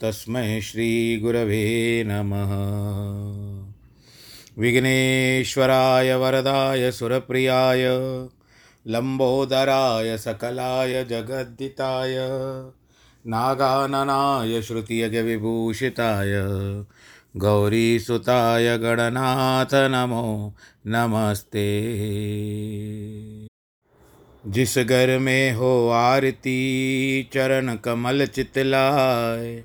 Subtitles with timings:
[0.00, 2.52] तस्मै श्रीगुरवे नमः।
[4.58, 7.84] विघ्नेश्वराय वरदाय सुरप्रियाय,
[8.86, 12.14] लम्बोदराय सकलाय जगद्दिताय,
[13.26, 16.32] नागाननाय श्रुतियज्ञविभूषिताय
[17.36, 20.54] गौरीसुताय गणनाथ नमो
[20.86, 21.80] नमस्ते।
[24.46, 29.64] जिस घर में हो आरती, चरण कमल चितलाय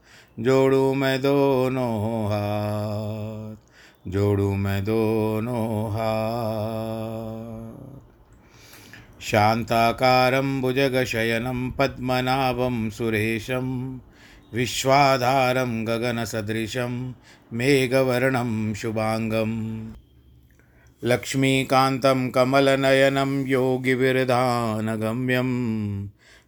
[0.41, 3.55] जोड़ू मैं दोनों हाथ,
[4.11, 8.01] जोड़ू मैं दोनों हाथ।
[9.21, 13.99] शान्ताकारं भुजगशयनं पद्मनाभं सुरेशं,
[14.53, 17.13] विश्वाधारं गगनसदृशं
[17.53, 19.91] मेघवर्णं शुभाङ्गम्।
[21.03, 26.07] लक्ष्मीकान्तं कमलनयनं योगिविरधानगम्यम्।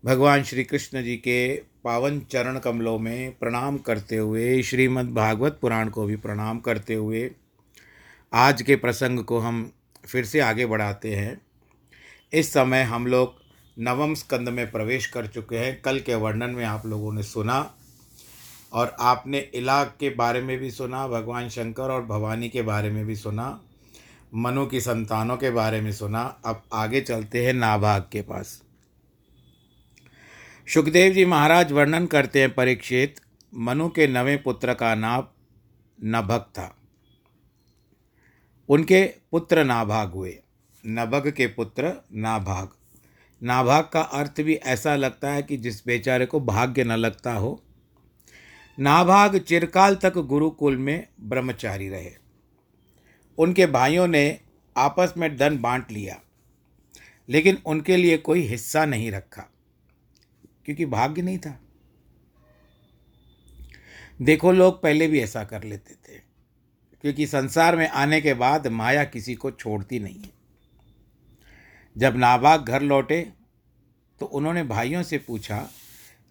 [0.06, 5.90] भगवान श्री कृष्ण जी के पावन चरण कमलों में प्रणाम करते हुए श्रीमद् भागवत पुराण
[5.90, 7.32] को भी प्रणाम करते हुए
[8.34, 9.72] आज के प्रसंग को हम
[10.06, 11.42] फिर से आगे बढ़ाते हैं।
[12.34, 13.34] इस समय हम लोग
[13.80, 17.74] नवम स्कंद में प्रवेश कर चुके हैं। कल के वर्णन में आप लोगों ने सुना
[18.74, 23.06] और आपने इलाक के बारे में भी सुना, भगवान शंकर और भवानी के बारे में
[23.06, 23.62] भी सुना,
[24.36, 28.62] मनु की संतानों के बारे में सुना। अब आगे चलते हैं नाभाग के पास।
[30.70, 33.16] सुखदेव जी महाराज वर्णन करते हैं परीक्षित,
[33.54, 35.24] मनु के नवे पुत्र का नाम
[36.00, 36.78] नभग था।
[38.70, 40.38] उनके पुत्र नाभाग हुए।
[40.86, 42.70] नभग के पुत्र नाभाग।
[43.44, 47.64] नाभाग का अर्थ भी ऐसा लगता है कि जिस बेचारे को भाग्य न लगता हो।
[48.80, 52.12] नाभाग चिरकाल तक गुरुकुल में ब्रह्मचारी रहे।
[53.38, 54.40] उनके भाइयों ने
[54.78, 56.22] आपस में धन बांट लिया,
[57.30, 59.52] लेकिन उनके लिए कोई हिस्सा नहीं रखा।
[60.70, 61.60] क्योंकि भाग्य नहीं था।
[64.22, 66.18] देखो, लोग पहले भी ऐसा कर लेते थे,
[67.04, 70.32] क्योंकि संसार में आने के बाद माया किसी को छोड़ती नहीं है।
[71.96, 73.22] जब नाबाग घर लौटे
[74.22, 75.70] तो उन्होंने भाइयों से पूछा,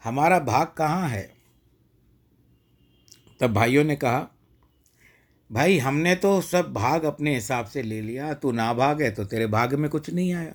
[0.05, 1.31] हमारा भाग कहाँ है?
[3.41, 4.27] तब भाइयों ने कहा,
[5.51, 9.25] भाई, हमने तो सब भाग अपने हिसाब से ले लिया, तू ना भाग है तो
[9.25, 10.55] तेरे भाग में कुछ नहीं आया।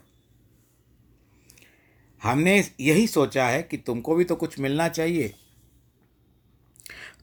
[2.24, 5.34] हमने यही सोचा है कि तुमको भी तो कुछ मिलना चाहिए।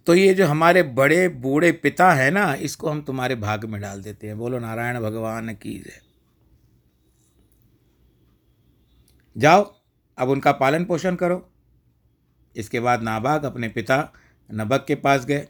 [0.07, 4.03] तो ये जो हमारे बड़े बूढ़े पिता हैं ना, इसको हम तुम्हारे भाग में डाल
[4.03, 6.01] देते हैं। बोलो, नारायण भगवान की जय।
[9.37, 9.75] जाओ,
[10.19, 11.51] अब उनका पालन पोषण करो।
[12.57, 14.13] इसके बाद नाबाग अपने पिता
[14.51, 15.49] नबक के पास गए।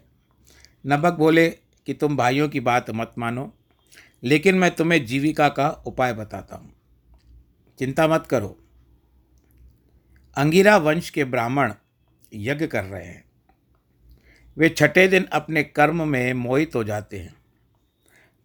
[0.87, 3.53] नबक बोले कि तुम भाइयों की बात मत मानो,
[4.23, 6.73] लेकिन मैं तुम्हें जीविका का उपाय बताता हूँ।
[7.79, 8.57] चिंता मत करो।
[10.37, 11.73] अंगिरा वंश के ब्राह्मण
[12.33, 13.25] यज्ञ कर रहे हैं।
[14.57, 17.35] वे छठे दिन अपने कर्म में मोहित हो जाते हैं।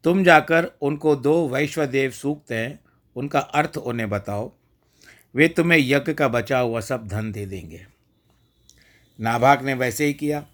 [0.04, 2.80] तुम जाकर उनको दो वैश्वदेव सूक्त हैं,
[3.16, 4.52] उनका अर्थ उन्हें बताओ।
[5.34, 7.86] वे तुम्हें यज्ञ का बचा हुआ सब धन दे देंगे।
[9.20, 10.46] नाभाग ने वैसे ही किया।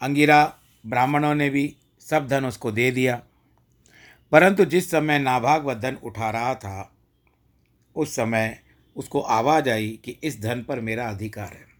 [0.00, 0.54] अंगिरा
[0.86, 3.22] ब्राह्मणों ने भी सब धन उसको दे दिया।
[4.32, 6.92] परंतु जिस समय नाभाग वह धन उठा रहा था,
[7.96, 8.62] उस समय
[8.96, 11.70] उसको आवाज़ आई कि इस धन पर मेरा अधिकार है।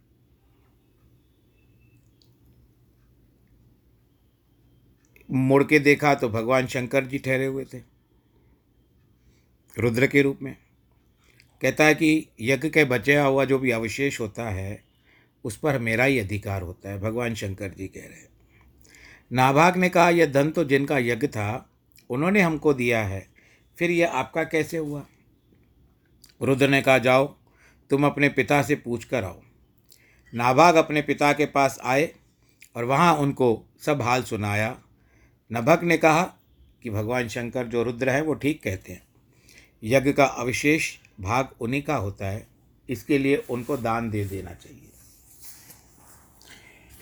[5.28, 7.78] मुड़ के देखा तो भगवान शंकर जी ठहरे हुए थे,
[9.76, 10.56] रुद्र के रूप में।
[11.62, 14.82] कहता है कि यज्ञ के बचा हुआ जो भी अवशेष होता है,
[15.44, 18.28] उस पर मेरा ही अधिकार होता है, भगवान शंकर जी कह रहे हैं।
[19.32, 21.70] नाभाग ने कहा, यह धन तो जिनका यज्ञ था,
[22.10, 23.26] उन्होंने हमको दिया है,
[23.78, 25.06] फिर यह आपका कैसे हुआ?
[26.42, 27.36] रुद्र ने कहा, जाओ,
[27.90, 29.40] तुम अपने पिता से पूछ कर आओ।
[30.34, 32.14] नाभाग अपने पिता के पास आए
[32.76, 34.78] और वहाँ उनको सब हाल सुनाया।
[35.52, 36.22] नभक ने कहा
[36.82, 39.02] कि भगवान शंकर जो रुद्र है, वो ठीक कहते हैं।
[39.84, 42.46] यज्ञ का अविशेष भाग उन्हीं का होता है।
[42.88, 44.78] इसके लिए उनको दान दे देना चाहिए।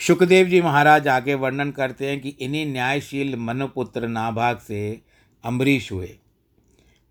[0.07, 5.01] सुखदेव जी महाराज आगे वर्णन करते हैं कि इन्हीं न्यायशील मनुपुत्र नाभाग से
[5.45, 6.19] अम्बरीश हुए।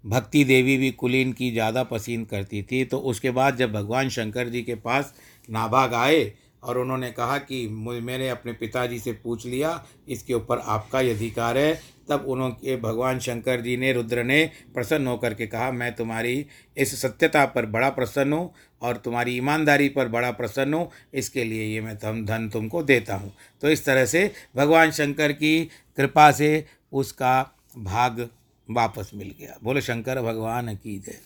[0.04, 4.50] भक्ति देवी भी कुलीन की ज़्यादा पसीन करती थी तो उसके बाद जब भगवान शंकर
[4.50, 5.14] जी के पास
[5.50, 6.32] नाभाग आए
[6.64, 11.58] और उन्होंने कहा कि मैंने अपने पिताजी से पूछ लिया, इसके ऊपर आपका ही अधिकार
[11.58, 11.74] है।
[12.10, 16.46] तब उन्होंने, भगवान शंकर जी ने, रुद्र ने प्रसन्न होकर के कहा, मैं तुम्हारी
[16.78, 21.64] इस सत्यता पर बड़ा प्रसन्न हूँ और तुम्हारी ईमानदारी पर बड़ा प्रसन्न हूँ, इसके लिए
[21.66, 23.32] ये मैं तम धन तुमको देता हूँ।
[23.62, 25.64] तो इस तरह से भगवान शंकर की
[25.98, 27.42] कृपा से उसका
[27.78, 28.28] भाग
[28.70, 31.20] वापस मिल गया। बोले, शंकर, भगवान की जय।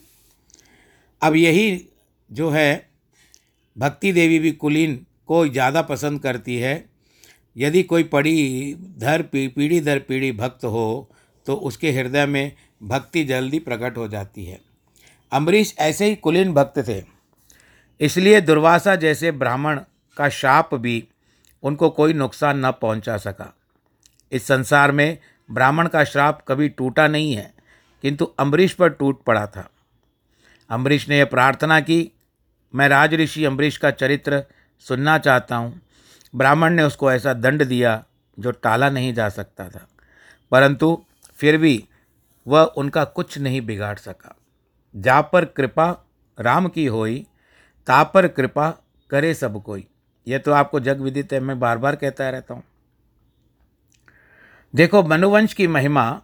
[1.21, 1.85] अब यही
[2.29, 2.89] जो है,
[3.75, 4.95] भक्ति देवी भी कुलीन
[5.27, 6.73] को ज़्यादा पसंद करती है।
[7.55, 11.09] यदि कोई पड़ी धर पीढ़ी दर पीढ़ी भक्त हो
[11.45, 12.51] तो उसके हृदय में
[12.83, 14.59] भक्ति जल्दी प्रकट हो जाती है।
[15.31, 17.01] अम्बरीश ऐसे ही कुलीन भक्त थे।
[17.99, 19.79] इसलिए दुर्वासा जैसे ब्राह्मण
[20.17, 21.03] का शाप भी
[21.63, 23.53] उनको कोई नुकसान न पहुँचा सका।
[24.31, 25.17] इस संसार में
[25.51, 27.53] ब्राह्मण का श्राप कभी टूटा नहीं है,
[28.01, 29.69] किंतु अम्बरीश पर टूट पड़ा था।
[30.69, 32.11] अम्बरीश ने यह प्रार्थना की,
[32.75, 34.43] मैं राज ऋषि अम्बरीश का चरित्र
[34.79, 35.81] सुनना चाहता हूँ।
[36.35, 38.03] ब्राह्मण ने उसको ऐसा दंड दिया
[38.39, 39.87] जो टाला नहीं जा सकता था।
[40.51, 41.87] परंतु फिर भी
[42.47, 44.35] वह उनका कुछ नहीं बिगाड़ सका।
[44.95, 46.05] जा पर कृपा
[46.39, 47.27] राम की होई,
[47.87, 48.69] ता पर कृपा
[49.09, 49.87] करे सब कोई।
[50.27, 52.63] यह तो आपको जग विदित है, मैं बार बार कहता रहता हूँ।
[54.73, 56.21] देखो, मनुवंश की महिमा,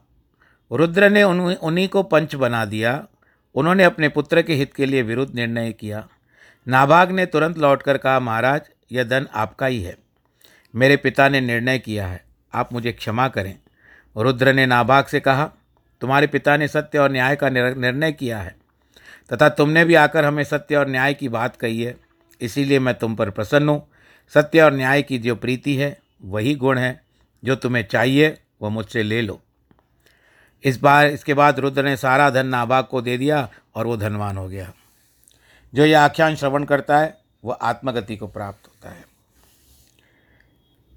[0.71, 3.07] रुद्र ने उन, उन्हीं को पंच बना दिया।
[3.55, 6.07] उन्होंने अपने पुत्र के हित के लिए विरुद्ध निर्णय किया।
[6.67, 9.97] नाभाग ने तुरंत लौटकर कहा, महाराज, यह धन आपका ही है।
[10.73, 13.57] मेरे पिता ने निर्णय किया है। आप मुझे क्षमा करें।
[14.15, 15.49] रुद्र ने नाभाग से कहा,
[16.01, 18.55] तुम्हारे पिता ने सत्य और न्याय का निर्णय किया है,
[19.33, 21.95] तथा तुमने भी आकर हमें सत्य और न्याय की बात कही है।
[22.41, 23.87] इसीलिए मैं तुम पर प्रसन्न हूँ।
[24.33, 27.08] सत्य और न्याय की जो प्रीति है, वही गुण है।
[27.43, 29.41] जो तुम्हें चाहिए, वह मुझसे ले लो।
[30.63, 34.37] इस बार, इसके बाद रुद्र ने सारा धन नाभाग को दे दिया और वो धनवान
[34.37, 34.73] हो गया।
[35.75, 39.05] जो यह आख्यान श्रवण करता है, वह आत्मगति को प्राप्त होता है।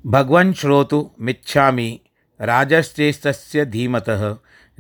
[0.07, 2.01] भगवान श्रोतु मिच्छामी
[2.41, 4.05] राजश्चेस्त धीमत,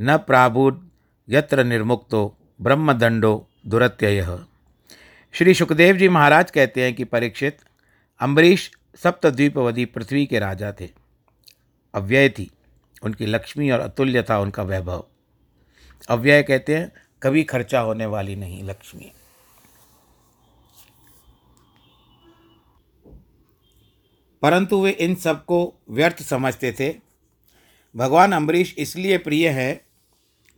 [0.00, 0.90] न प्राबुद
[1.28, 4.38] यत्र निर्मुक्तो ब्रह्मदंडो दुरत्यय।
[5.32, 7.58] श्री सुखदेव जी महाराज कहते हैं कि परीक्षित,
[8.20, 11.01] अम्बरीश सप्तद्वीपवदी पृथ्वी के राजा थे।
[11.94, 12.50] अव्यय थी।
[13.02, 15.06] उनकी लक्ष्मी और अतुल्य था उनका वैभव।
[16.08, 19.12] अव्यय कहते हैं, कभी खर्चा होने वाली नहीं लक्ष्मी।
[24.42, 26.94] परंतु वे इन सबको व्यर्थ समझते थे।
[27.96, 29.84] भगवान अम्बरीश इसलिए प्रिय है,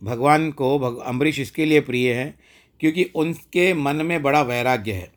[0.03, 2.39] भगवान को, भग, अम्बरीश इसके लिए प्रिय है,
[2.79, 5.11] क्योंकि उनके मन में बड़ा वैराग्य है।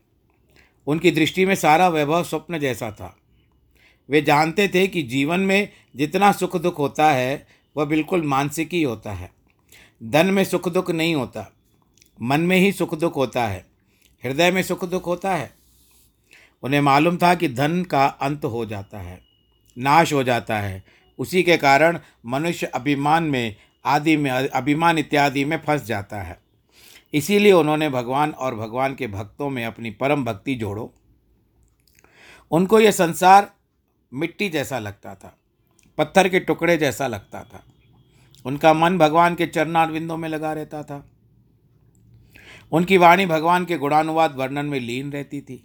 [0.87, 3.16] उनकी दृष्टि में सारा वैभव स्वप्न जैसा था।
[4.08, 7.46] वे जानते थे कि जीवन में जितना सुख दुख होता है,
[7.76, 9.30] वह बिल्कुल मानसिक ही होता है।
[10.02, 11.46] धन में सुख दुख नहीं होता,
[12.22, 13.64] मन में ही सुख दुख होता है,
[14.24, 15.50] हृदय में सुख दुख होता है।
[16.62, 19.20] उन्हें मालूम था कि धन का अंत हो जाता है,
[19.76, 20.82] नाश हो जाता है।
[21.18, 26.38] उसी के कारण मनुष्य अभिमान में, आदि में, अभिमान इत्यादि में फंस जाता है।
[27.14, 30.92] इसीलिए उन्होंने भगवान और भगवान के भक्तों में अपनी परम भक्ति जोड़ो।
[32.50, 33.50] उनको यह संसार
[34.12, 35.36] मिट्टी जैसा लगता था,
[35.98, 37.64] पत्थर के टुकड़े जैसा लगता था।
[38.44, 41.04] उनका मन भगवान के चरणारविंदों में लगा रहता था।
[42.72, 45.64] उनकी वाणी भगवान के गुणानुवाद वर्णन में लीन रहती थी।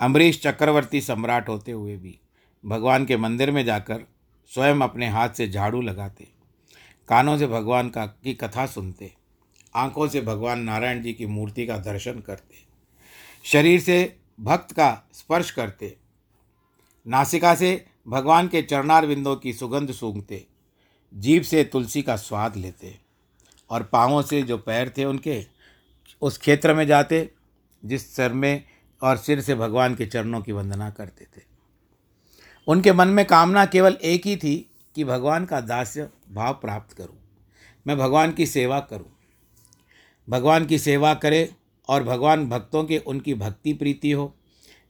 [0.00, 2.18] अम्बरीश चक्रवर्ती सम्राट होते हुए भी
[2.64, 4.04] भगवान के मंदिर में जाकर
[4.52, 6.28] स्वयं अपने हाथ से झाड़ू लगाते,
[7.08, 9.12] कानों से भगवान का, की कथा सुनते,
[9.74, 12.56] आँखों से भगवान नारायण जी की मूर्ति का दर्शन करते,
[13.44, 15.96] शरीर से भक्त का स्पर्श करते
[17.08, 20.44] नासिका से भगवान के चरणार बिंदों की सुगंध सूंघते,
[21.12, 22.94] जीभ से तुलसी का स्वाद लेते
[23.70, 25.44] और पाँवों से जो पैर थे उनके,
[26.22, 27.28] उस क्षेत्र में जाते
[27.82, 28.64] जिस सर में
[29.02, 31.42] और सिर से भगवान के चरणों की वंदना करते थे।
[32.68, 34.56] उनके मन में कामना केवल एक ही थी
[34.96, 37.16] कि भगवान का दास्य भाव प्राप्त करूँ,
[37.86, 39.10] मैं भगवान की सेवा करूँ।
[40.28, 41.48] भगवान की सेवा करे
[41.88, 44.34] और भगवान भक्तों के उनकी भक्ति प्रीति हो।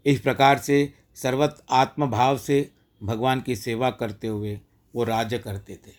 [0.07, 2.73] इस प्रकार से सर्वत आत्मभाव से
[3.03, 4.61] भगवान की सेवा करते हुए
[4.95, 5.93] वो राज्य करते थे।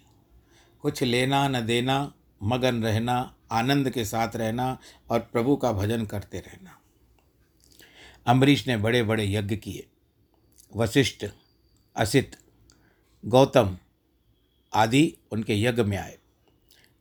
[0.81, 6.39] कुछ लेना न देना, मगन रहना, आनंद के साथ रहना और प्रभु का भजन करते
[6.39, 6.79] रहना।
[8.25, 9.87] अम्बरीश ने बड़े बड़े यज्ञ किए।
[10.75, 11.25] वशिष्ठ,
[11.95, 12.37] असित,
[13.25, 13.77] गौतम
[14.73, 16.17] आदि उनके यज्ञ में आए।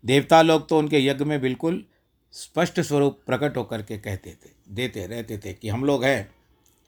[0.05, 1.85] देवता लोग तो उनके यज्ञ में बिल्कुल
[2.33, 6.38] स्पष्ट स्वरूप प्रकट होकर के कहते थे, देते रहते थे कि हम लोग हैं।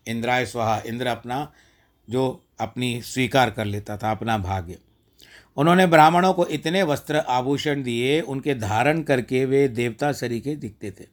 [0.06, 1.52] इंद्राय स्वाहा, इंद्र अपना
[2.10, 4.78] जो अपनी स्वीकार कर लेता था, अपना भाग्य।
[5.56, 11.06] उन्होंने ब्राह्मणों को इतने वस्त्र आभूषण दिए, उनके धारण करके वे देवता सरीके दिखते थे।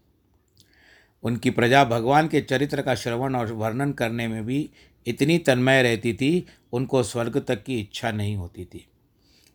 [1.24, 4.70] उनकी प्रजा भगवान के चरित्र का श्रवण और वर्णन करने में भी
[5.08, 8.88] इतनी तन्मय रहती थी, उनको स्वर्ग तक की इच्छा नहीं होती थी।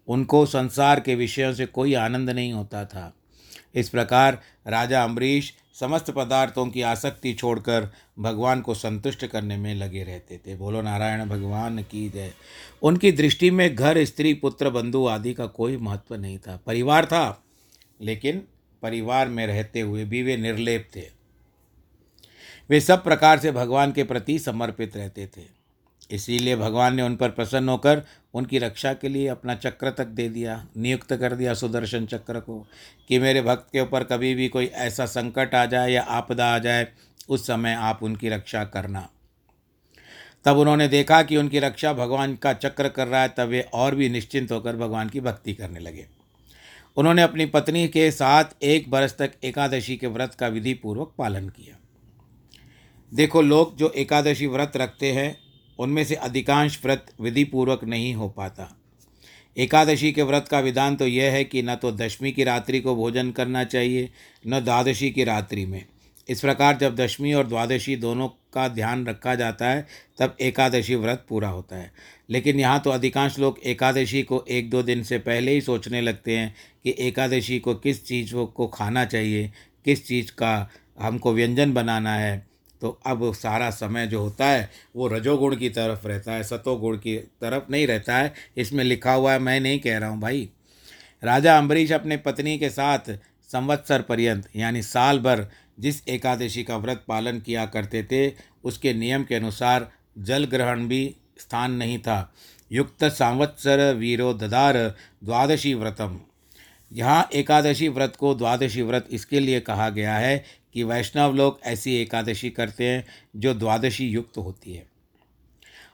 [0.09, 3.15] उनको संसार के विषयों से कोई आनंद नहीं होता था।
[3.75, 10.02] इस प्रकार राजा अम्बरीश समस्त पदार्थों की आसक्ति छोड़कर भगवान को संतुष्ट करने में लगे
[10.02, 12.33] रहते थे। बोलो, नारायण भगवान की जय।
[12.83, 17.45] उनकी दृष्टि में घर, स्त्री, पुत्र, बंधु आदि का कोई महत्व नहीं था। परिवार था,
[18.00, 18.43] लेकिन
[18.83, 21.05] परिवार में रहते हुए भी वे निर्लेप थे।
[22.71, 25.62] वे सब प्रकार से भगवान के प्रति समर्पित रहते थे।
[26.12, 28.02] इसीलिए भगवान ने उन पर प्रसन्न होकर
[28.35, 32.66] उनकी रक्षा के लिए अपना चक्र तक दे दिया, नियुक्त कर दिया सुदर्शन चक्र को,
[33.09, 36.59] कि मेरे भक्त के ऊपर कभी भी कोई ऐसा संकट आ जाए या आपदा आ
[36.59, 36.88] जाए,
[37.28, 39.09] उस समय आप उनकी रक्षा करना।
[40.45, 43.95] तब उन्होंने देखा कि उनकी रक्षा भगवान का चक्र कर रहा है, तब वे और
[43.95, 46.07] भी निश्चिंत होकर भगवान की भक्ति करने लगे।
[46.97, 51.49] उन्होंने अपनी पत्नी के साथ एक बरस तक एकादशी के व्रत का विधि पूर्वक पालन
[51.49, 51.76] किया।
[53.14, 55.52] देखो, लोग जो एकादशी व्रत रखते हैं
[55.83, 58.69] उनमें से अधिकांश व्रत विधि पूर्वक नहीं हो पाता।
[59.57, 62.95] एकादशी के व्रत का विधान तो यह है कि न तो दशमी की रात्रि को
[62.97, 64.09] भोजन करना चाहिए,
[64.47, 65.85] न द्वादशी की रात्रि में।
[66.29, 69.87] इस प्रकार जब दशमी और द्वादशी दोनों का ध्यान रखा जाता है,
[70.19, 71.91] तब एकादशी व्रत पूरा होता है।
[72.31, 76.37] लेकिन यहाँ तो अधिकांश लोग एकादशी को एक दो दिन से पहले ही सोचने लगते
[76.39, 79.51] हैं कि एकादशी को किस चीज़ को खाना चाहिए,
[79.85, 80.71] किस चीज़ का
[81.01, 82.47] हमको व्यंजन बनाना है
[82.83, 87.17] तो अब सारा समय जो होता है, वो रजोगुण की तरफ़ रहता है, सतोगुण की
[87.17, 90.49] तरफ़ नहीं रहता है। इसमें लिखा हुआ है, मैं नहीं कह रहा हूँ भाई।
[91.25, 92.99] राजा अम्बरीश अपने पत्नी के साथ
[93.49, 95.47] संवत्सर पर्यंत, यानी साल भर,
[95.81, 98.33] जिस एकादशी का व्रत पालन किया करते थे,
[98.65, 102.35] उसके नियम के अनुसार जल ग्रहण भी स्थान नहीं था।
[102.73, 104.77] युक्त सांवत्सर वीरो ददार
[105.25, 106.21] द्वादशी व्रतम।
[106.93, 110.45] यहाँ एकादशी व्रत को द्वादशी व्रत इसके लिए कहा गया है
[110.75, 113.05] कि वैष्णव लोग ऐसी एकादशी करते हैं
[113.37, 114.87] जो द्वादशी युक्त होती है।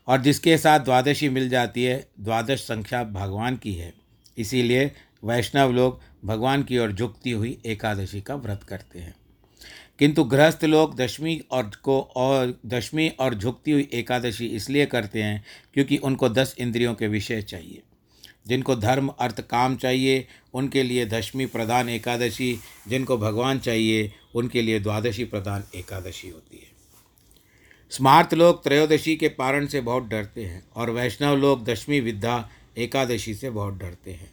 [0.09, 3.95] और जिसके साथ द्वादशी मिल जाती है, द्वादश संख्या भगवान की है।
[4.38, 4.93] इसीलिए
[5.25, 9.14] वैष्णव लोग भगवान की ओर झुकती हुई एकादशी का व्रत करते हैं।
[9.99, 15.45] किंतु गृहस्थ लोग दशमी और को और दशमी और झुकती हुई एकादशी इसलिए करते हैं
[15.75, 17.83] क्योंकि उनको दस इंद्रियों के विषय चाहिए।
[18.49, 24.81] जिनको धर्म, अर्थ, काम चाहिए, उनके लिए दशमी प्रधान एकादशी, जिनको भगवान चाहिए, उनके लिए
[24.81, 26.78] द्वादशी प्रधान एकादशी होती है।
[27.90, 33.35] स्मार्त लोग त्रयोदशी के पारण से बहुत डरते हैं और वैष्णव लोग दशमी विद्या एकादशी
[33.35, 34.33] से बहुत डरते हैं।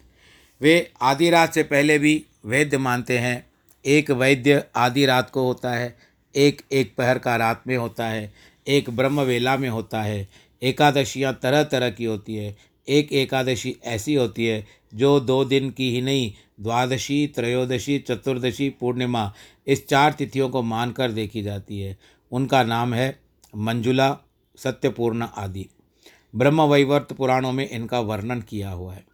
[0.60, 3.46] वे आधी रात से पहले भी वैद्य मानते हैं।
[3.86, 5.96] एक वैद्य आधी रात को होता है,
[6.36, 8.34] एक एक पहर का रात में होता है,
[8.68, 10.28] एक ब्रह्म वेला में होता है।
[10.62, 12.56] एकादशियाँ तरह तरह की होती है।
[12.88, 19.32] एक एकादशी ऐसी होती है, जो दो दिन की ही नहीं, द्वादशी, त्रयोदशी, चतुर्दशी, पूर्णिमा,
[19.66, 21.98] इस चार तिथियों को मानकर देखी जाती है।
[22.32, 23.20] उनका नाम है
[23.56, 24.18] मंजुला,
[24.56, 25.66] सत्यपूर्ण आदि।
[26.36, 29.04] ब्रह्म वैवर्त पुराणों में इनका वर्णन किया हुआ है।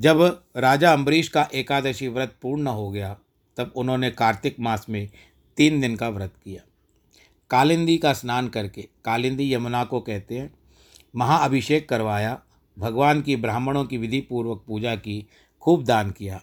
[0.00, 3.18] जब राजा अम्बरीश का एकादशी व्रत पूर्ण हो गया,
[3.56, 5.08] तब उन्होंने कार्तिक मास में
[5.56, 6.62] तीन दिन का व्रत किया।
[7.50, 10.54] कालिंदी का स्नान करके, कालिंदी यमुना को कहते हैं,
[11.16, 12.42] महाअभिषेक करवाया
[12.78, 15.26] भगवान की, ब्राह्मणों की विधि पूर्वक पूजा की,
[15.60, 16.42] खूब दान किया।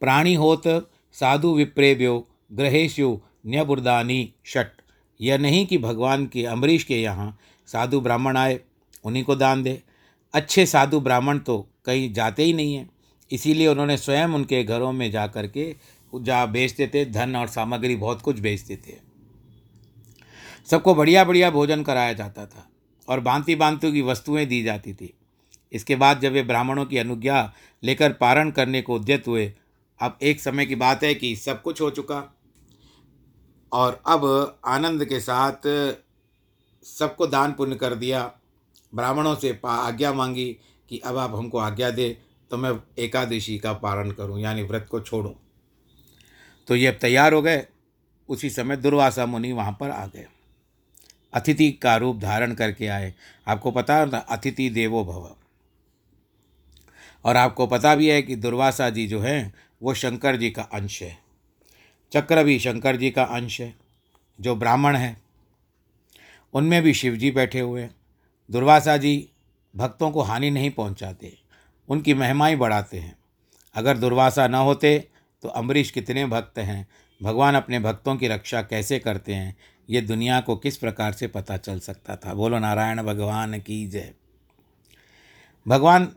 [0.00, 4.66] प्राणी होत साधु विप्रेव्यो ग्रहेशु न्यबुर्दानी शट।
[5.20, 8.60] यह नहीं कि भगवान के, अम्बरीश के यहाँ साधु ब्राह्मण आए,
[9.04, 9.82] उन्हीं को दान दे।
[10.34, 12.90] अच्छे साधु ब्राह्मण तो कहीं जाते ही नहीं हैं।
[13.32, 15.76] इसीलिए उन्होंने स्वयं उनके घरों में जा कर के
[16.14, 18.94] जा बेचते थे, धन और सामग्री बहुत कुछ बेचते थे।
[20.70, 22.68] सबको बढ़िया बढ़िया भोजन कराया जाता था
[23.08, 25.14] और भांति भांति की वस्तुएँ दी जाती थी।
[25.72, 29.52] इसके बाद जब वे ब्राह्मणों की अनुज्ञा लेकर पारण करने को उद्यत हुए,
[30.00, 32.36] अब एक समय की बात है कि सब कुछ हो चुका।
[33.72, 35.66] और अब आनंद के साथ
[36.84, 38.32] सबको दान पुण्य कर दिया।
[38.94, 40.56] ब्राह्मणों से आज्ञा मांगी
[40.88, 42.18] कि अब आप हमको आज्ञा दे
[42.50, 45.32] तो मैं एकादशी का पारण करूँ, यानी व्रत को छोड़ूं।
[46.68, 47.66] तो ये अब तैयार हो गए।
[48.28, 50.26] उसी समय दुर्वासा मुनि वहाँ पर आ गए।
[51.32, 53.14] अतिथि का रूप धारण करके आए।
[53.48, 55.36] आपको पता है ना अतिथि देवो भव।
[57.24, 59.52] और आपको पता भी है कि दुर्वासा जी जो हैं,
[59.82, 61.18] वो शंकर जी का अंश है।
[62.12, 63.74] चक्र भी शंकर जी का अंश है,
[64.40, 65.16] जो ब्राह्मण है।
[66.54, 67.94] उनमें भी शिव जी बैठे हुए हैं।
[68.50, 69.28] दुर्वासा जी
[69.76, 71.36] भक्तों को हानि नहीं पहुंचाते,
[71.88, 73.16] उनकी महिमाएँ बढ़ाते हैं।
[73.74, 75.08] अगर दुर्वासा न होते
[75.42, 76.86] तो अम्बरीश कितने भक्त हैं,
[77.22, 79.56] भगवान अपने भक्तों की रक्षा कैसे करते हैं,
[79.90, 82.34] ये दुनिया को किस प्रकार से पता चल सकता था?
[82.34, 84.12] बोलो, नारायण भगवान की जय।
[85.68, 86.12] भगवान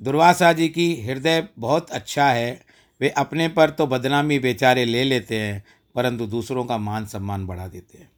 [0.00, 2.64] दुर्वासा जी की हृदय बहुत अच्छा है।
[3.00, 7.66] वे अपने पर तो बदनामी बेचारे ले लेते हैं, परंतु दूसरों का मान सम्मान बढ़ा
[7.68, 8.10] देते हैं।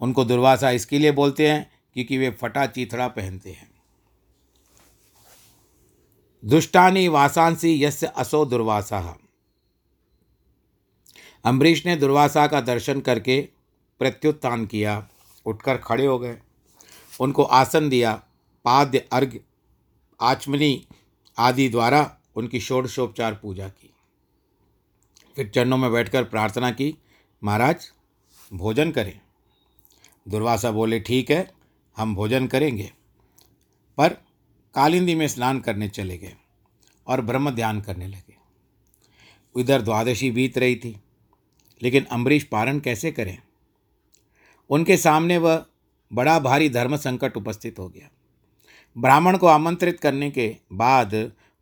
[0.00, 3.70] उनको दुर्वासा इसके लिए बोलते हैं क्योंकि वे फटा चीथड़ा पहनते हैं।
[6.42, 9.18] दुष्टानी वासांसी यस्य असो दुर्वासा।
[11.44, 13.40] अम्बरीश ने दुर्वासा का दर्शन करके
[14.00, 15.08] प्रत्युत्थान किया,
[15.46, 16.38] उठकर खड़े हो गए।
[17.20, 18.12] उनको आसन दिया,
[18.64, 19.40] पाद्य अर्घ्य
[20.20, 20.86] आचमनी
[21.38, 23.94] आदि द्वारा उनकी षोडशोपचार पूजा की।
[25.36, 26.98] फिर चरणों में बैठकर प्रार्थना की,
[27.44, 27.92] महाराज,
[28.52, 29.20] भोजन करें।
[30.28, 31.52] दुर्वासा बोले, ठीक है,
[31.96, 32.92] हम भोजन करेंगे।
[33.96, 34.08] पर
[34.74, 36.36] कालिंदी में स्नान करने चले गए
[37.06, 38.36] और ब्रह्म ध्यान करने लगे।
[39.60, 41.00] इधर द्वादशी बीत रही थी,
[41.82, 43.38] लेकिन अम्बरीश पारण कैसे करें?
[44.70, 45.66] उनके सामने वह
[46.12, 48.08] बड़ा भारी धर्म संकट उपस्थित हो गया।
[48.98, 51.14] ब्राह्मण को आमंत्रित करने के बाद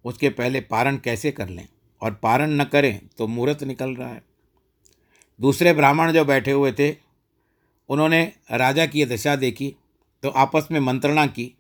[0.05, 1.67] उसके पहले पारण कैसे कर लें?
[2.03, 4.23] और पारण न करें तो मुहूर्त निकल रहा है।
[5.41, 6.91] दूसरे ब्राह्मण जो बैठे हुए थे,
[7.89, 8.23] उन्होंने
[8.53, 9.75] राजा की दशा देखी
[10.23, 11.53] तो आपस में मंत्रणा की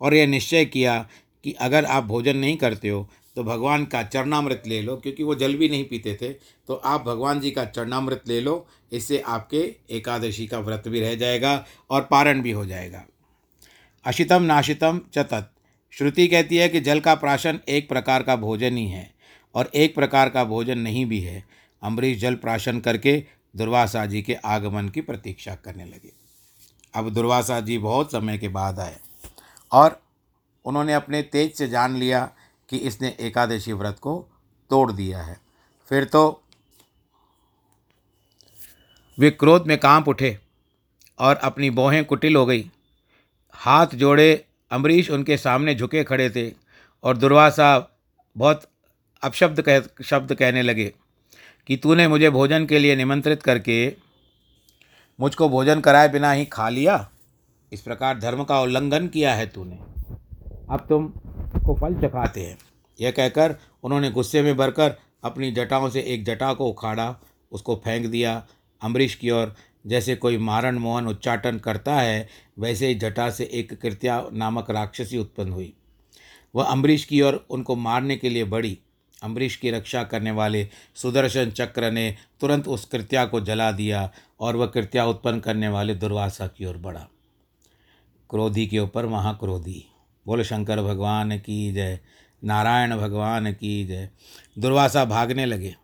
[0.00, 0.98] और यह निश्चय किया
[1.44, 5.34] कि अगर आप भोजन नहीं करते हो तो भगवान का चरणामृत ले लो, क्योंकि वो
[5.34, 6.28] जल भी नहीं पीते थे।
[6.68, 9.58] तो आप भगवान जी का चरणामृत ले लो, इससे आपके
[9.90, 13.04] एकादशी का व्रत भी रह जाएगा और पारण भी हो जाएगा।
[14.08, 15.50] अशितम नाशितम चतत
[15.92, 19.10] श्रुति कहती है कि जल का प्राशन एक प्रकार का भोजन ही है
[19.54, 21.42] और एक प्रकार का भोजन नहीं भी है।
[21.82, 23.12] अम्बरीश जल प्राशन करके
[23.54, 26.12] दुर्वासा जी के आगमन की प्रतीक्षा करने लगे।
[26.94, 28.96] अब दुर्वासा जी बहुत समय के बाद आए
[29.72, 30.00] और
[30.64, 32.24] उन्होंने अपने तेज से जान लिया
[32.68, 34.16] कि इसने एकादशी व्रत को
[34.70, 35.36] तोड़ दिया है।
[35.90, 36.42] फिर तो
[39.18, 40.36] वे क्रोध में काँप उठे
[41.18, 42.70] और अपनी बोहें कुटिल हो गई।
[43.60, 46.52] हाथ जोड़े अम्बरीश उनके सामने झुके खड़े थे
[47.04, 47.98] और दुर्वासा
[48.36, 48.68] बहुत
[49.22, 50.92] अपशब्द कह, शब्द कहने लगे
[51.66, 53.94] कि तूने मुझे भोजन के लिए निमंत्रित करके
[55.20, 57.08] मुझको भोजन कराए बिना ही खा लिया।
[57.72, 59.76] इस प्रकार धर्म का उल्लंघन किया है तूने।
[60.70, 61.08] अब तुम
[61.66, 62.58] को फल चखाते हैं।
[63.00, 64.94] यह कहकर उन्होंने गुस्से में भरकर
[65.24, 67.16] अपनी जटाओं से एक जटा को उखाड़ा,
[67.52, 68.46] उसको फेंक दिया।
[68.82, 69.54] अम्बरीश की ओर
[69.88, 75.18] जैसे कोई मारण मोहन उच्चाटन करता है, वैसे ही जटा से एक कृत्या नामक राक्षसी
[75.18, 75.72] उत्पन्न हुई।
[76.54, 78.78] वह अम्बरीश की ओर उनको मारने के लिए बढ़ी।
[79.22, 84.56] अम्बरीश की रक्षा करने वाले सुदर्शन चक्र ने तुरंत उस कृत्या को जला दिया और
[84.56, 87.08] वह कृत्या उत्पन्न करने वाले दुर्वासा की ओर बढ़ा।
[88.30, 89.84] क्रोधी के ऊपर वहाँ क्रोधी
[90.26, 92.00] बोलो, शंकर भगवान की जय,
[92.44, 94.10] नारायण भगवान की जय।
[94.58, 95.74] दुर्वासा भागने लगे।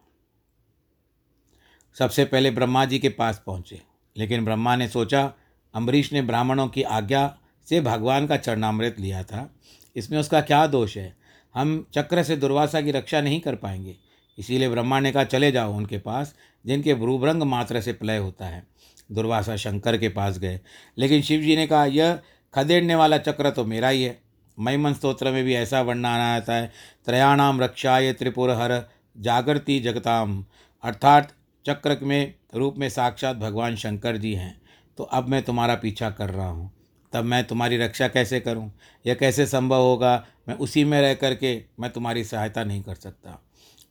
[1.99, 5.33] सबसे पहले ब्रह्मा जी के पास पहुँचे। लेकिन ब्रह्मा ने सोचा
[5.75, 9.55] अम्बरीश ने ब्राह्मणों की आज्ञा से भगवान का चरणामृत लिया था।
[9.97, 11.17] इसमें उसका क्या दोष है?
[11.55, 13.97] हम चक्र से दुर्वासा की रक्षा नहीं कर पाएँगे।
[14.39, 16.35] इसीलिए ब्रह्मा ने कहा, चले जाओ उनके पास,
[16.67, 18.67] जिनके भ्रूभ्रंग मात्र से प्रलय होता है।
[19.13, 20.61] दुर्वासा शंकर के पास गए।
[20.99, 22.19] लेकिन शिव जी ने कहा, यह
[22.55, 24.21] खदेड़ने वाला चक्र तो मेरा ही है।
[24.59, 26.73] महिमन स्त्रोत्र में भी ऐसा वर्णन आता है,
[27.05, 30.45] त्रयाणाम रक्षाय त्रिपुर हर जागृति जगताम।
[30.83, 31.33] अर्थात
[31.67, 34.63] चक्र में, रूप में साक्षात भगवान शंकर जी हैं।
[34.97, 36.73] तो अब मैं तुम्हारा पीछा कर रहा हूँ।
[37.13, 38.73] तब मैं तुम्हारी रक्षा कैसे करूँ?
[39.07, 40.27] यह कैसे संभव होगा?
[40.49, 43.45] मैं उसी में रह कर के मैं तुम्हारी सहायता नहीं कर सकता।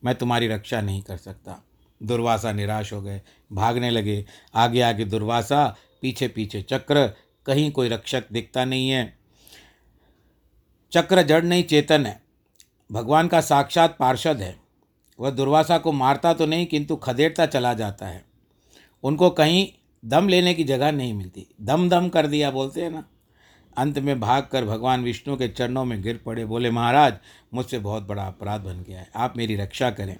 [0.05, 1.63] मैं तुम्हारी रक्षा नहीं कर सकता।
[2.03, 3.21] दुर्वासा निराश हो गए,
[3.53, 7.13] भागने लगे। आगे आगे दुर्वासा, पीछे पीछे चक्र।
[7.45, 9.17] कहीं कोई रक्षक दिखता नहीं है।
[10.91, 12.21] चक्र जड़ नहीं, चेतन है।
[12.91, 14.62] भगवान का साक्षात पार्षद है।
[15.19, 18.25] वह दुर्वासा को मारता तो नहीं, किंतु खदेड़ता चला जाता है।
[19.03, 19.67] उनको कहीं
[20.05, 23.03] दम लेने की जगह नहीं मिलती। दम दम कर दिया बोलते हैं ना।
[23.77, 27.13] अंत में भाग कर भगवान विष्णु के चरणों में गिर पड़े। बोले, महाराज,
[27.53, 30.17] मुझसे बहुत बड़ा अपराध बन गया है। आप मेरी रक्षा करें।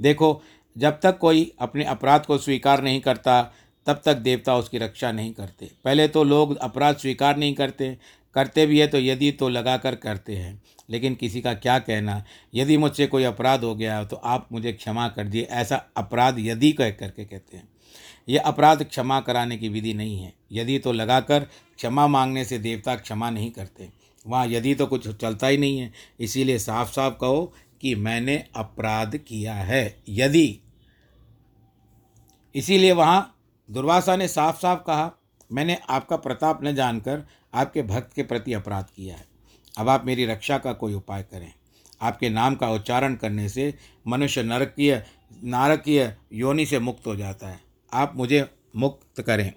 [0.00, 0.42] देखो,
[0.78, 3.52] जब तक कोई अपने अपराध को स्वीकार नहीं करता,
[3.86, 7.98] तब तक देवता उसकी रक्षा नहीं करते। पहले तो लोग अपराध स्वीकार नहीं करते।
[8.34, 12.24] करते भी है तो यदि तो लगा कर करते हैं। लेकिन किसी का क्या कहना?
[12.54, 16.72] यदि मुझसे कोई अपराध हो गया तो आप मुझे क्षमा कर दिए। ऐसा अपराध यदि
[16.72, 17.68] कह करके कहते हैं।
[18.28, 21.40] यह अपराध क्षमा कराने की विधि नहीं है। यदि तो लगाकर
[21.76, 23.88] क्षमा मांगने से देवता क्षमा नहीं करते।
[24.26, 29.16] वहाँ यदि तो कुछ चलता ही नहीं है। इसीलिए साफ़ साफ़ कहो कि मैंने अपराध
[29.16, 30.60] किया है। यदि
[32.54, 33.36] इसीलिए वहाँ
[33.70, 35.12] दुर्वासा ने साफ़ साफ़ कहा,
[35.52, 39.29] मैंने आपका प्रताप न जानकर आपके भक्त के प्रति अपराध किया है।
[39.78, 41.52] अब आप मेरी रक्षा का कोई उपाय करें।
[42.02, 43.74] आपके नाम का उच्चारण करने से
[44.06, 45.04] मनुष्य नरकीय,
[45.44, 47.60] नारकीय योनि से मुक्त हो जाता है।
[47.92, 49.52] आप मुझे मुक्त करें।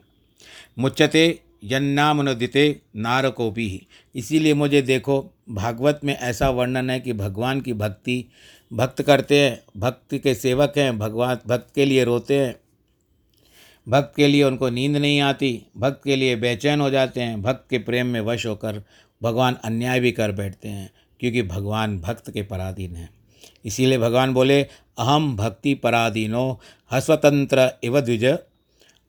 [0.79, 7.61] मुच्चते यन्नामनुदिते नार को भी इसीलिए मुझे देखो, भागवत में ऐसा वर्णन है कि भगवान
[7.61, 8.25] की भक्ति,
[8.73, 12.55] भक्त करते हैं, भक्त के सेवक हैं, भगवान, भक्त के लिए रोते हैं।
[13.89, 17.67] भक्त के लिए उनको नींद नहीं आती, भक्त के लिए बेचैन हो जाते हैं, भक्त
[17.69, 18.83] के प्रेम में वश होकर
[19.23, 23.09] भगवान अन्याय भी कर बैठते हैं, क्योंकि भगवान भक्त के पराधीन हैं।
[23.65, 26.59] इसीलिए भगवान बोले अहम भक्ति पराधीनो,
[26.91, 28.25] हस्वतंत्र इव द्विज।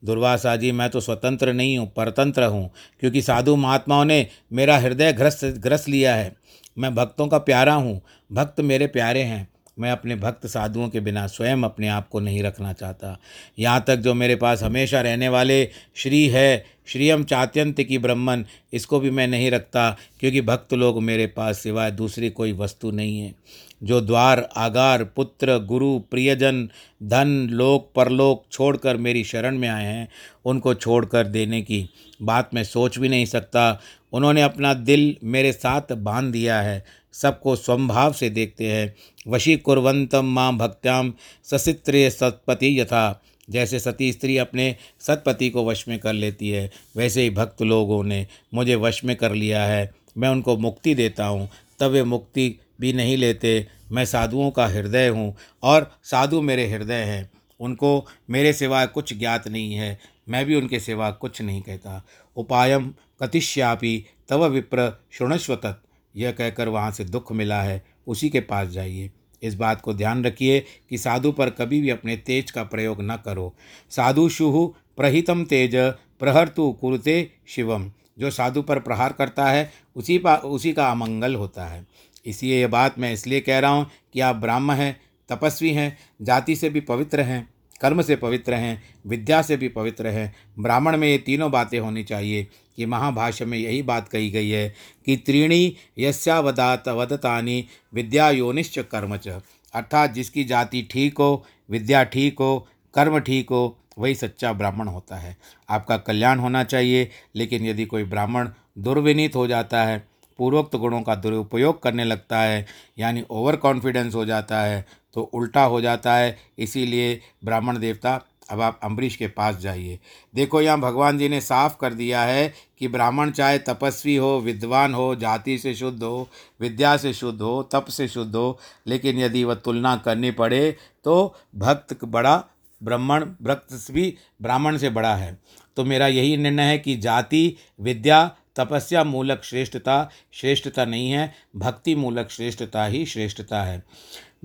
[0.03, 5.13] दुर्वासा जी, मैं तो स्वतंत्र नहीं हूँ, परतंत्र हूँ, क्योंकि साधु महात्माओं ने मेरा हृदय
[5.13, 6.35] ग्रस्त, ग्रस लिया है।
[6.77, 8.01] मैं भक्तों का प्यारा हूँ,
[8.31, 9.47] भक्त मेरे प्यारे हैं।
[9.79, 13.19] मैं अपने भक्त साधुओं के बिना स्वयं अपने आप को नहीं रखना चाहता।
[13.59, 18.99] यहाँ तक जो मेरे पास हमेशा रहने वाले श्री है, श्रीयम चात्यंत की ब्रह्मन, इसको
[18.99, 23.35] भी मैं नहीं रखता, क्योंकि भक्त लोग मेरे पास सिवाय दूसरी कोई वस्तु नहीं है।
[23.83, 26.69] जो द्वार, आगार, पुत्र, गुरु, प्रियजन,
[27.03, 30.09] धन, लोक, परलोक छोड़कर मेरी शरण में आए हैं,
[30.45, 31.89] उनको छोड़कर देने की
[32.21, 33.79] बात मैं सोच भी नहीं सकता।
[34.13, 36.85] उन्होंने अपना दिल मेरे साथ बाँध दिया है।
[37.21, 38.95] सबको स्वभाव से देखते हैं।
[39.27, 45.97] वशी कुरवंतम माँ भक्त्याम ससित्रे सतपति यथा। जैसे सती स्त्री अपने सतपति को वश में
[45.99, 50.29] कर लेती है, वैसे ही भक्त लोगों ने मुझे वश में कर लिया है। मैं
[50.29, 51.49] उनको मुक्ति देता हूँ,
[51.79, 57.03] तब वे मुक्ति भी नहीं लेते। मैं साधुओं का हृदय हूँ और साधु मेरे हृदय
[57.03, 59.97] हैं। उनको मेरे सिवा कुछ ज्ञात नहीं है,
[60.29, 62.05] मैं भी उनके सिवा कुछ नहीं कहता।
[62.37, 65.84] उपायम कतिश्यापी तव विप्र शुणस्व तत्।
[66.17, 69.11] यह कहकर वहाँ से दुख मिला है। उसी के पास जाइए।
[69.43, 73.19] इस बात को ध्यान रखिए कि साधु पर कभी भी अपने तेज का प्रयोग न
[73.25, 73.55] करो।
[73.89, 75.75] साधु शुहु प्रहितम तेज
[76.19, 81.65] प्रहर्तु कुरुते शिवम। जो साधु पर प्रहार करता है, उसी पा, उसी का अमंगल होता
[81.65, 81.85] है।
[82.25, 86.55] इसलिए यह बात मैं इसलिए कह रहा हूँ कि आप ब्राह्मण हैं, तपस्वी हैं, जाति
[86.55, 91.07] से भी पवित्र हैं। कर्म से पवित्र हैं, विद्या से भी पवित्र हैं। ब्राह्मण में
[91.07, 94.73] ये तीनों बातें होनी चाहिए कि महाभाष्य में यही बात कही गई है
[95.05, 99.41] कि त्रीणी यस्यावदात वदतानी विद्या योनिश्च कर्म च
[99.73, 105.15] अर्थात जिसकी जाति ठीक हो, विद्या ठीक हो, कर्म ठीक हो, वही सच्चा ब्राह्मण होता
[105.15, 105.35] है।
[105.69, 110.07] आपका कल्याण होना चाहिए, लेकिन यदि कोई ब्राह्मण दुर्विनीत हो जाता है
[110.39, 112.65] पूर्वोक्त गुणों का दुरुपयोग करने लगता है,
[112.97, 118.61] यानी ओवर कॉन्फिडेंस हो जाता है तो उल्टा हो जाता है। इसीलिए ब्राह्मण देवता, अब
[118.61, 119.99] आप अम्बरीश के पास जाइए।
[120.35, 124.93] देखो, यहाँ भगवान जी ने साफ़ कर दिया है कि ब्राह्मण चाहे तपस्वी हो, विद्वान
[124.93, 126.27] हो, जाति से शुद्ध हो,
[126.61, 131.35] विद्या से शुद्ध हो, तप से शुद्ध हो, लेकिन यदि वह तुलना करनी पड़े तो
[131.55, 132.43] भक्त बड़ा
[132.81, 135.37] ब्राह्मण, भक्त भी ब्राह्मण से बड़ा है।
[135.77, 141.95] तो मेरा यही निर्णय है कि जाति, विद्या तपस्या मूलक श्रेष्ठता श्रेष्ठता नहीं है, भक्ति
[141.95, 143.83] मूलक श्रेष्ठता ही श्रेष्ठता है।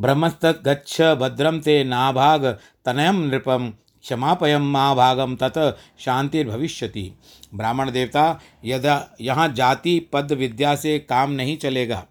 [0.01, 7.12] ब्रह्मस्तत् गच्छ भद्रम ते नाभाग तनयम नृपम क्षमापयम महाभागम तत शांतिर्भविष्यति
[7.55, 12.07] ब्राह्मण देवता, यदा यहाँ जाति, पद, विद्या से काम नहीं चलेगा।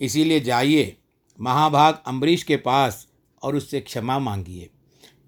[0.00, 0.96] इसीलिए जाइए,
[1.40, 3.08] महाभाग अम्बरीश के पास
[3.42, 4.70] और उससे क्षमा मांगिए।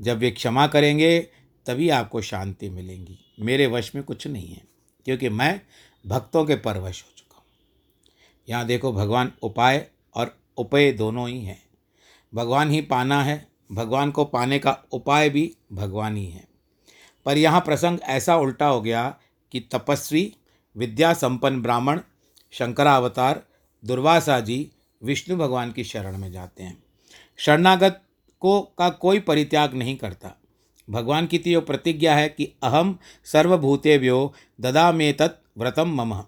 [0.00, 1.20] जब वे क्षमा करेंगे,
[1.66, 4.69] तभी आपको शांति मिलेंगी। मेरे वश में कुछ नहीं है।
[5.04, 5.60] क्योंकि मैं
[6.06, 7.44] भक्तों के परवश हो चुका हूँ।
[8.48, 11.62] यहाँ देखो भगवान उपाय और उपाय दोनों ही हैं।
[12.34, 16.48] भगवान ही पाना है, भगवान को पाने का उपाय भी भगवान ही है।
[17.26, 19.16] पर यहाँ प्रसंग ऐसा उल्टा हो गया
[19.52, 20.36] कि तपस्वी,
[20.76, 22.00] विद्या संपन्न ब्राह्मण,
[22.50, 23.42] शंकरावतार,
[23.84, 24.70] दुर्वासा जी
[25.02, 26.82] विष्णु भगवान की शरण में जाते हैं।
[27.36, 28.02] शरणागत
[28.40, 30.39] को का कोई परित्याग नहीं करता।
[30.90, 36.22] भगवान की तो प्रतिज्ञा है कि अहम सर्वभूतेभ्यो ददा में तत् व्रतम मम।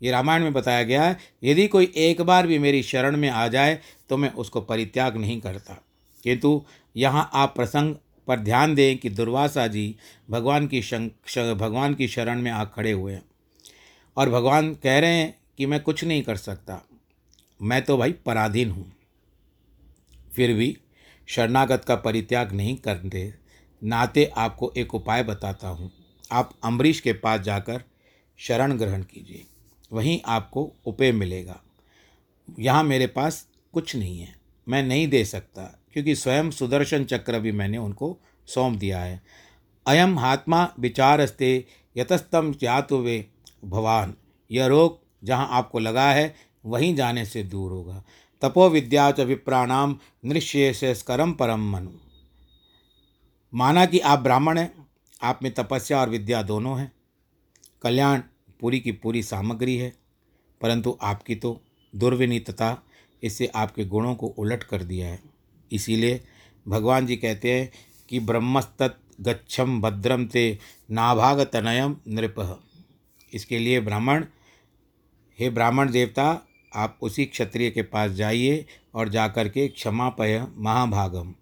[0.00, 3.46] ये रामायण में बताया गया है, यदि कोई एक बार भी मेरी शरण में आ
[3.48, 3.78] जाए
[4.10, 5.80] तो मैं उसको परित्याग नहीं करता।
[6.24, 6.64] किंतु
[6.96, 7.94] यहाँ आप प्रसंग
[8.28, 9.94] पर ध्यान दें कि दुर्वासा जी
[10.30, 13.22] भगवान की शंक भगवान की शरण में आ खड़े हुए हैं
[14.16, 16.80] और भगवान कह रहे हैं कि मैं कुछ नहीं कर सकता।
[17.60, 18.90] मैं तो भाई पराधीन हूँ।
[20.32, 20.76] फिर भी
[21.28, 23.32] शरणागत का परित्याग नहीं करते
[23.82, 25.90] नाते आपको एक उपाय बताता हूँ।
[26.32, 27.82] आप अम्बरीश के पास जाकर
[28.38, 29.44] शरण ग्रहण कीजिए।
[29.92, 31.60] वहीं आपको उपाय मिलेगा।
[32.58, 34.34] यहाँ मेरे पास कुछ नहीं है।
[34.66, 38.16] मैं नहीं दे सकता, क्योंकि स्वयं सुदर्शन चक्र भी मैंने उनको
[38.48, 39.22] सौंप दिया है।
[39.86, 41.64] अयम आत्मा विचारस्ते
[41.96, 43.24] यतस्तम जातु वे
[43.64, 44.14] भवान।
[44.50, 46.34] यह रोग जहाँ आपको लगा है,
[46.64, 48.02] वहीं जाने से दूर होगा।
[48.42, 51.90] तपो विद्या च विप्राणाम निश्चेषस्करम परम मनु।
[53.54, 54.72] माना कि आप ब्राह्मण हैं,
[55.22, 56.90] आप में तपस्या और विद्या दोनों हैं।
[57.82, 58.22] कल्याण
[58.60, 59.92] पूरी की पूरी सामग्री है,
[60.60, 61.60] परंतु आपकी तो
[61.94, 62.76] दुर्विनीतता
[63.22, 65.20] इससे आपके गुणों को उलट कर दिया है।
[65.70, 66.20] इसीलिए
[66.66, 67.70] भगवान जी कहते हैं
[68.08, 70.58] कि ब्रह्मस्तत् गच्छम भद्रम ते
[70.90, 72.60] नाभाग तनयम नृप।
[73.32, 74.24] इसके लिए ब्राह्मण,
[75.38, 76.40] हे ब्राह्मण देवता,
[76.72, 78.64] आप उसी क्षत्रिय के पास जाइए
[78.94, 81.34] और जाकर के क्षमा पय महाभागम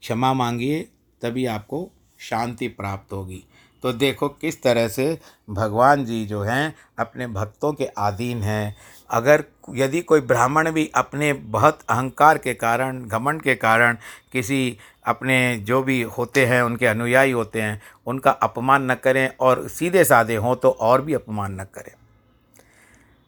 [0.00, 0.88] क्षमा मांगिए
[1.22, 3.44] तभी आपको शांति प्राप्त होगी।
[3.82, 5.18] तो देखो किस तरह से
[5.50, 8.76] भगवान जी जो हैं, अपने भक्तों के अधीन हैं।
[9.10, 13.96] अगर यदि कोई ब्राह्मण भी अपने बहुत अहंकार के कारण, घमंड के कारण
[14.32, 19.68] किसी अपने जो भी होते हैं, उनके अनुयायी होते हैं, उनका अपमान न करें और
[19.68, 21.92] सीधे साधे हों तो और भी अपमान न करें।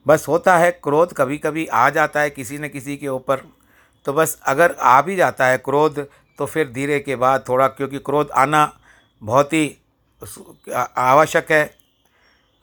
[0.07, 3.43] बस होता है क्रोध कभी कभी आ जाता है किसी न किसी के ऊपर।
[4.05, 6.07] तो बस अगर आ भी जाता है क्रोध
[6.43, 8.61] तो फिर धीरे के बाद थोड़ा, क्योंकि क्रोध आना
[9.23, 9.77] बहुत ही
[10.97, 11.65] आवश्यक है।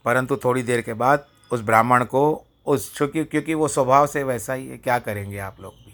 [0.06, 2.22] परंतु थोड़ी देर के बाद उस ब्राह्मण को,
[2.66, 5.89] उस चूँकि क्योंकि वो स्वभाव से वैसा ही है, क्या करेंगे आप लोग?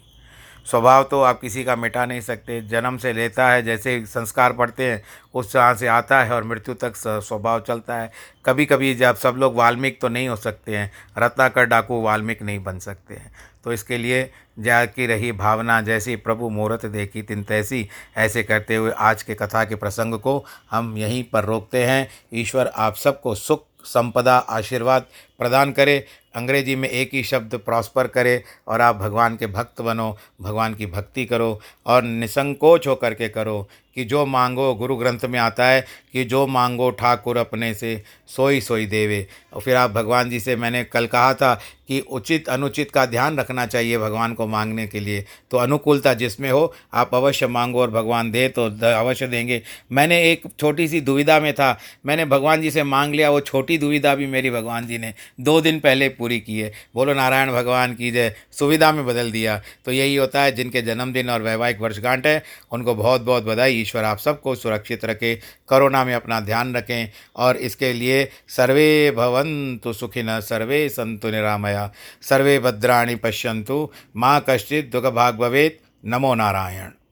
[0.66, 4.90] स्वभाव तो आप किसी का मिटा नहीं सकते। जन्म से लेता है, जैसे संस्कार पढ़ते
[4.90, 5.02] हैं,
[5.34, 8.10] उस जहाँ से आता है और मृत्यु तक स्वभाव चलता है।
[8.46, 12.62] कभी कभी जब सब लोग वाल्मीकि तो नहीं हो सकते हैं, रत्नाकर डाकू वाल्मीकि नहीं
[12.64, 13.32] बन सकते हैं।
[13.64, 18.90] तो इसके लिए जाकी रही भावना, जैसी प्रभु मुहूर्त देखी, तिन तैसी ऐसे करते हुए
[18.90, 23.64] आज के कथा के प्रसंग को हम यहीं पर रोकते हैं। ईश्वर आप सबको सुख,
[23.84, 25.06] संपदा, आशीर्वाद
[25.38, 30.16] प्रदान करे, अंग्रेज़ी में एक ही शब्द प्रॉस्पर करे और आप भगवान के भक्त बनो,
[30.40, 35.38] भगवान की भक्ति करो और निसंकोच होकर के करो कि जो मांगो गुरु ग्रंथ में
[35.38, 40.30] आता है कि जो मांगो ठाकुर अपने से सोई सोई देवे। और फिर आप भगवान
[40.30, 41.54] जी से, मैंने कल कहा था
[41.88, 46.50] कि उचित अनुचित का ध्यान रखना चाहिए भगवान को मांगने के लिए। तो अनुकूलता जिसमें
[46.50, 51.38] हो, आप अवश्य मांगो और भगवान दे तो अवश्य देंगे। मैंने एक छोटी सी दुविधा
[51.40, 54.98] में था, मैंने भगवान जी से मांग लिया, वो छोटी दुविधा भी मेरी भगवान जी
[54.98, 59.30] ने दो दिन पहले पूरी की है। बोलो, नारायण भगवान की जय। सुविधा में बदल
[59.30, 63.74] दिया। तो यही होता है, जिनके जन्मदिन और वैवाहिक वर्षगांठ है, उनको बहुत बहुत बधाई।
[63.74, 69.92] ईश्वर आप सबको सुरक्षित रखे कोरोना में अपना ध्यान रखें, और इसके लिए सर्वे भवन्तु
[69.92, 76.90] सुखिन, सर्वे संतु निरामया। सर्वे भद्राणी पश्यंतु माँ कश्चित दुख भाग भवेत। नमो नारायण।